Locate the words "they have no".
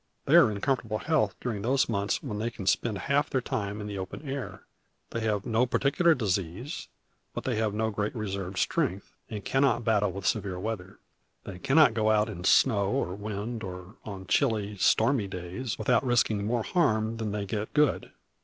5.11-5.67, 7.43-7.91